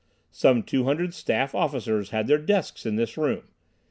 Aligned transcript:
Some 0.31 0.63
200 0.63 1.13
staff 1.13 1.53
officers 1.53 2.09
had 2.09 2.25
their 2.25 2.39
desks 2.39 2.87
in 2.87 2.95
this 2.95 3.19
room. 3.19 3.43